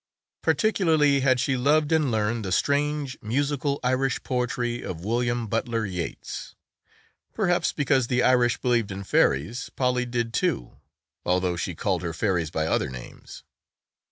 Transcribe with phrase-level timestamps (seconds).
[0.41, 6.55] Particularly had she loved and learned the strange, musical Irish poetry of William Butler Yeats.
[7.35, 10.79] Perhaps because the Irish believed in fairies Polly did too,
[11.23, 13.43] although she called her fairies by other names.